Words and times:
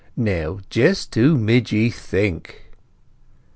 "Now, 0.17 0.57
just 0.71 1.13
who 1.13 1.37
mid 1.37 1.71
ye 1.71 1.91
think?" 1.91 2.71